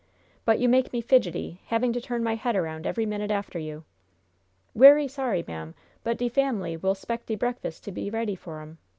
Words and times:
"But 0.45 0.57
you 0.57 0.67
make 0.67 0.91
me 0.91 0.99
fidgety, 0.99 1.61
having 1.67 1.93
to 1.93 2.01
turn 2.01 2.23
my 2.23 2.33
head 2.33 2.55
around 2.55 2.87
every 2.87 3.05
minute 3.05 3.29
after 3.29 3.59
you." 3.59 3.83
"Werry 4.73 5.07
sorry, 5.07 5.43
ma'am, 5.47 5.75
but 6.03 6.17
de 6.17 6.27
family 6.27 6.75
will 6.75 6.95
'spect 6.95 7.27
de 7.27 7.35
breakfas' 7.35 7.79
to 7.81 7.91
be 7.91 8.09
ready 8.09 8.33
for 8.33 8.61
'em. 8.61 8.79